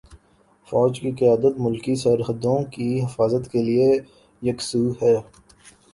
فوج 0.67 0.99
کی 0.99 1.11
قیادت 1.11 1.59
ملکی 1.59 1.95
سرحدوں 1.95 2.57
کی 2.71 2.87
حفاظت 3.03 3.51
کے 3.51 3.63
لیے 3.63 3.89
یکسو 4.41 4.83
ہے۔ 5.01 5.15